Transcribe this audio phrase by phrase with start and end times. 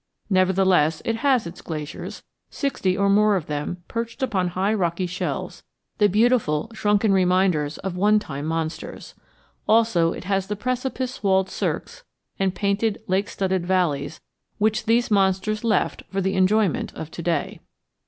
[0.31, 5.61] Nevertheless, it has its glaciers, sixty or more of them perched upon high rocky shelves,
[5.99, 9.13] the beautiful shrunken reminders of one time monsters.
[9.67, 12.03] Also it has the precipice walled cirques
[12.39, 14.19] and painted, lake studded valleys
[14.57, 17.59] which these monsters left for the enjoyment of to day.